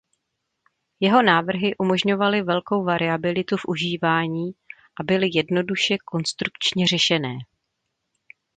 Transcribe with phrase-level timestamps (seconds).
[0.99, 4.51] Jeho návrhy umožňovaly velkou variabilitu v užívání
[4.99, 7.37] a byly jednoduše konstrukčně řešené.